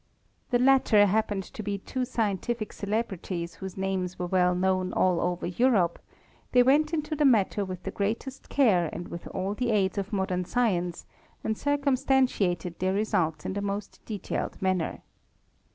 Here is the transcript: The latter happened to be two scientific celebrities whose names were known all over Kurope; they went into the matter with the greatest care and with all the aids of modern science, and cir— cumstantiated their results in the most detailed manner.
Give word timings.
The 0.49 0.57
latter 0.57 1.05
happened 1.05 1.43
to 1.43 1.61
be 1.61 1.77
two 1.77 2.05
scientific 2.05 2.73
celebrities 2.73 3.53
whose 3.53 3.77
names 3.77 4.17
were 4.17 4.27
known 4.55 4.93
all 4.93 5.19
over 5.21 5.47
Kurope; 5.47 5.99
they 6.53 6.63
went 6.63 6.91
into 6.91 7.15
the 7.15 7.23
matter 7.23 7.63
with 7.63 7.83
the 7.83 7.91
greatest 7.91 8.49
care 8.49 8.89
and 8.91 9.09
with 9.09 9.27
all 9.27 9.53
the 9.53 9.69
aids 9.69 9.99
of 9.99 10.11
modern 10.11 10.43
science, 10.43 11.05
and 11.43 11.55
cir— 11.55 11.77
cumstantiated 11.77 12.79
their 12.79 12.93
results 12.95 13.45
in 13.45 13.53
the 13.53 13.61
most 13.61 14.01
detailed 14.07 14.59
manner. 14.59 15.03